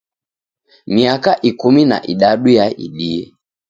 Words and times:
Miaka 0.93 1.31
ikumi 1.49 1.81
na 1.89 1.97
idadu 2.11 2.47
yaidie. 2.57 3.21